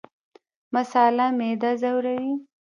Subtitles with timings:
[0.73, 2.31] مساله معده ځوروي